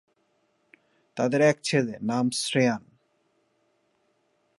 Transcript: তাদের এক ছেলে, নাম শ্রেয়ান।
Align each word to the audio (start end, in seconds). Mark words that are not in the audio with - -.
তাদের 1.15 1.41
এক 1.41 1.57
ছেলে, 1.63 1.93
নাম 2.01 2.29
শ্রেয়ান। 2.29 2.83